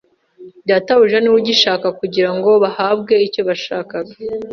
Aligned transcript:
"Databuja 0.69 1.17
ni 1.19 1.29
we 1.31 1.35
ugishaka," 1.41 1.87
kugira 1.99 2.29
ngo 2.37 2.51
bahabwe 2.63 3.13
icyo 3.27 3.41
bashakaga 3.49 4.13